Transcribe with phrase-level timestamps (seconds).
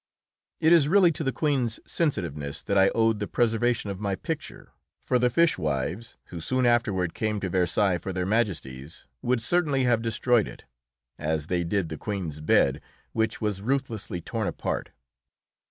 [0.59, 4.71] It is really to the Queen's sensitiveness that I owed the preservation of my picture,
[5.03, 10.01] for the fishwives who soon afterward came to Versailles for Their Majesties would certainly have
[10.01, 10.63] destroyed it,
[11.19, 12.81] as they did the Queen's bed,
[13.13, 14.89] which was ruthlessly torn apart.